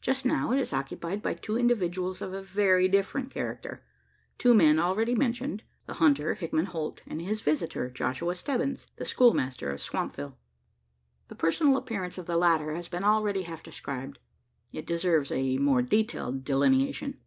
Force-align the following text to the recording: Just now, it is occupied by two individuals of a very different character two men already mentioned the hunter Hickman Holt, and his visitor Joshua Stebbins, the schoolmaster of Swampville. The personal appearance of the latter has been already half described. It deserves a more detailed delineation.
Just 0.00 0.24
now, 0.24 0.52
it 0.52 0.58
is 0.58 0.72
occupied 0.72 1.20
by 1.20 1.34
two 1.34 1.58
individuals 1.58 2.22
of 2.22 2.32
a 2.32 2.40
very 2.40 2.88
different 2.88 3.30
character 3.30 3.84
two 4.38 4.54
men 4.54 4.78
already 4.78 5.14
mentioned 5.14 5.64
the 5.84 5.92
hunter 5.92 6.32
Hickman 6.32 6.64
Holt, 6.64 7.02
and 7.06 7.20
his 7.20 7.42
visitor 7.42 7.90
Joshua 7.90 8.34
Stebbins, 8.34 8.86
the 8.96 9.04
schoolmaster 9.04 9.70
of 9.70 9.82
Swampville. 9.82 10.36
The 11.28 11.34
personal 11.34 11.76
appearance 11.76 12.16
of 12.16 12.24
the 12.24 12.36
latter 12.38 12.72
has 12.74 12.88
been 12.88 13.04
already 13.04 13.42
half 13.42 13.62
described. 13.62 14.18
It 14.72 14.86
deserves 14.86 15.30
a 15.30 15.58
more 15.58 15.82
detailed 15.82 16.42
delineation. 16.42 17.20